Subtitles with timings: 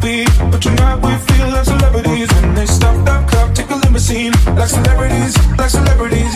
[0.00, 2.28] be, but tonight we feel like celebrities.
[2.32, 6.34] When they stop that clock, take a limousine, like celebrities, like celebrities.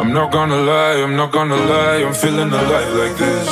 [0.00, 3.46] I'm not gonna lie, I'm not gonna lie, I'm feeling alive like this.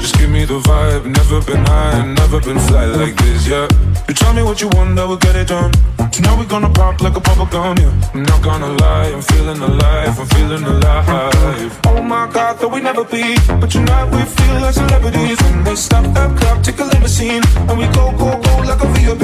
[0.00, 3.68] Just give me the vibe, never been high, never been fly like this, yeah.
[4.08, 5.72] You tell me what you want, I will get it done.
[6.12, 8.10] Tonight we're gonna pop like a bubble yeah.
[8.14, 11.80] I'm not gonna lie, I'm feeling alive, I'm feeling alive.
[11.86, 15.38] Oh my god, thought we never be, but tonight we feel like celebrities.
[15.42, 18.88] When they stop that clock, take a limousine, and we go, go, go like a
[18.94, 19.22] VIP.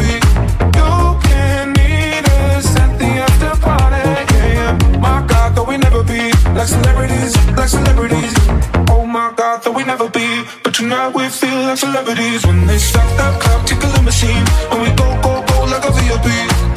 [0.78, 0.90] You
[1.24, 4.98] can meet us at the after party, yeah, yeah.
[4.98, 8.34] My god, thought we never be like celebrities, like celebrities.
[8.90, 12.44] Oh my god, thought we never be, but tonight we feel like celebrities.
[12.46, 15.92] When they stop that clock, take a limousine, and we go, go, go like a
[15.92, 16.73] VIP.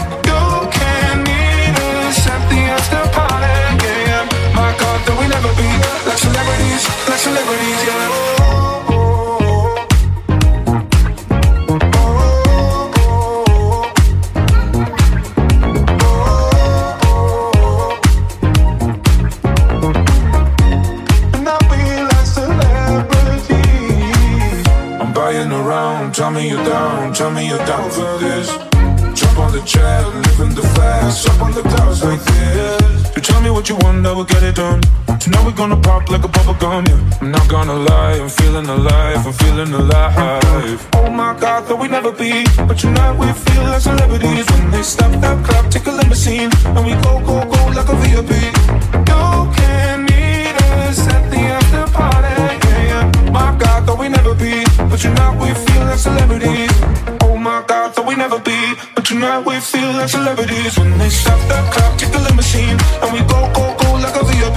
[26.17, 28.66] Tell me you're down, tell me you're down for this.
[29.57, 33.15] The jet, living the fast, up on the clouds like this.
[33.15, 34.81] You tell me what you want, I will get it done.
[35.17, 37.17] Tonight we're gonna pop like a bubble gum, yeah.
[37.21, 40.87] I'm not gonna lie, I'm feeling alive, I'm feeling alive.
[40.93, 44.45] Oh my god, thought we'd never be, but tonight we feel like celebrities.
[44.45, 47.95] When they stop that clock, take a limousine, and we go, go, go like a
[47.97, 48.53] VIP.
[49.09, 49.25] You
[49.57, 50.53] can meet
[50.85, 52.29] us at the after party,
[52.69, 53.31] yeah, yeah.
[53.31, 57.26] My god, thought we'd never be, but tonight we feel like celebrities.
[57.47, 58.59] My god, thought we never be,
[58.93, 60.77] but tonight we feel like celebrities.
[60.77, 64.23] When they stop that clock, take a limousine, and we go, go, go like a
[64.27, 64.56] VIP.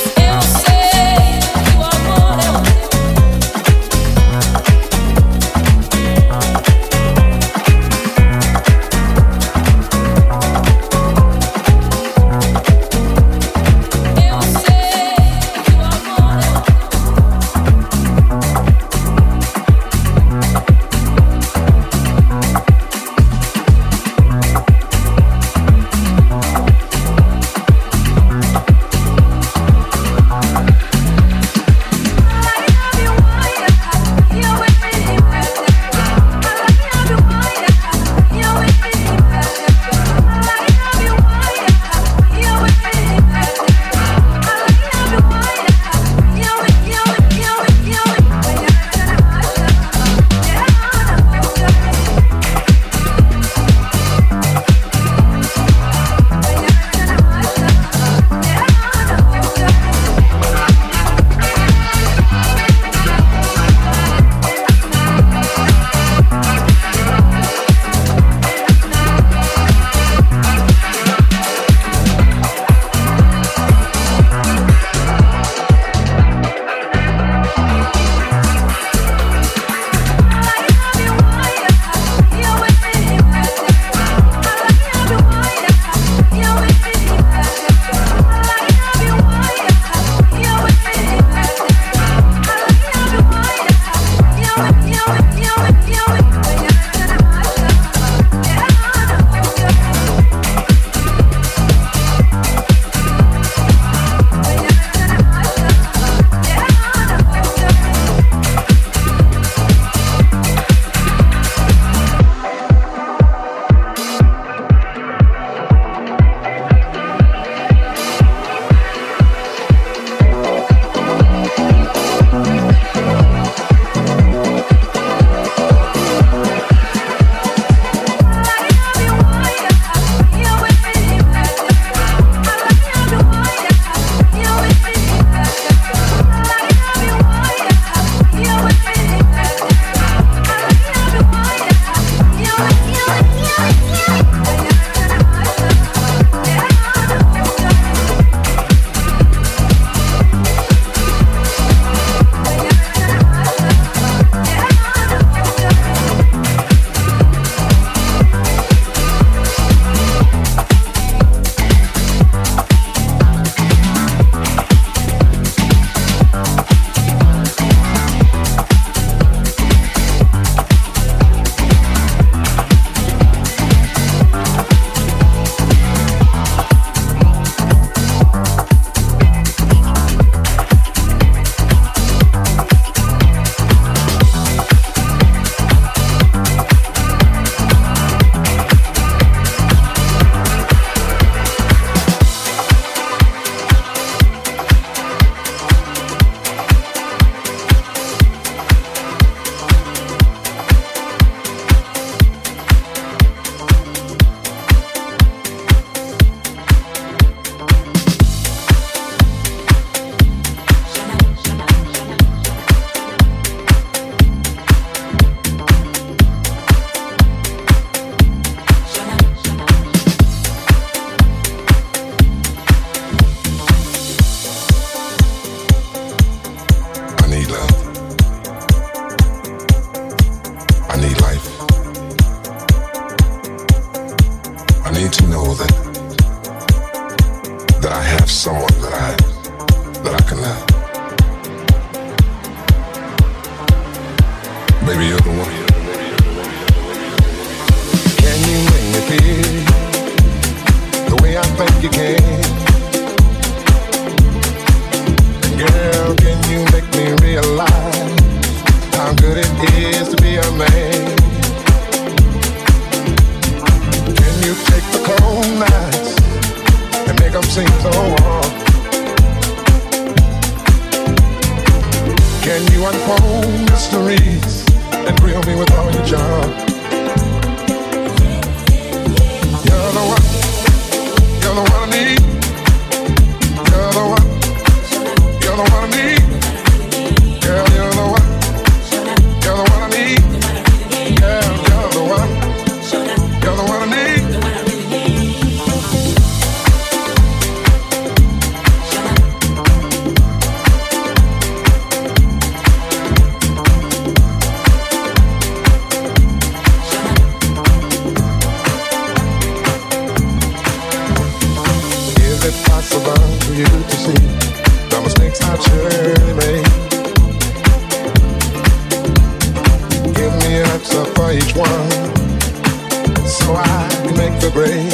[323.41, 323.87] so I
[324.17, 324.91] make the break.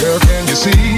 [0.00, 0.97] Girl, can you see?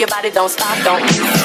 [0.00, 1.39] your body don't stop, don't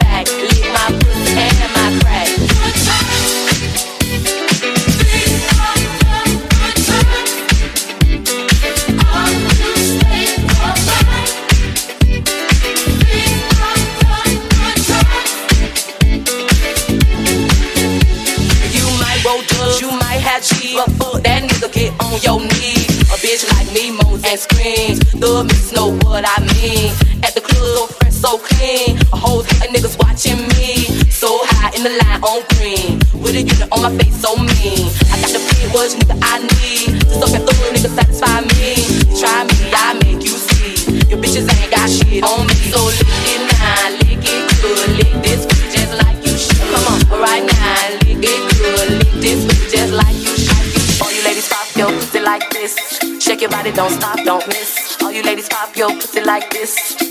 [18.72, 20.44] You might roll drugs, you might have
[20.76, 22.88] but fuck that nigga, get on your knees.
[23.12, 25.00] A bitch like me moans and screams.
[25.12, 26.94] The miss know what I mean.
[27.24, 28.91] At the club, so fresh, so clean.
[29.22, 30.82] A whole lot of niggas watching me.
[31.14, 32.98] So high in the line on green.
[33.14, 34.90] With a unit on my face, so mean.
[35.14, 37.06] I got the big words, nigga, I need.
[37.06, 38.82] To suck and through, nigga, satisfy me.
[39.22, 41.06] Try me, I make you see.
[41.06, 42.58] Your bitches ain't got shit on me.
[42.74, 44.90] So lick it now, lick it good.
[44.98, 46.58] Lick this just like you should.
[46.74, 49.06] Come on, right now, lick it good.
[49.06, 50.98] Lick this just like you should.
[50.98, 52.74] All you ladies pop your pussy like this.
[53.22, 54.98] Shake your body, don't stop, don't miss.
[54.98, 57.11] All you ladies pop your pussy like this.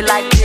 [0.00, 0.41] like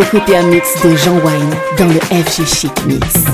[0.00, 3.33] écoutez un mix de Jean Wine dans le FG Chic Mix.